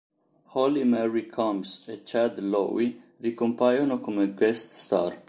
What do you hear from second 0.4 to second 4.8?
Holly Marie Combs e Chad Lowe ricompaiono come guest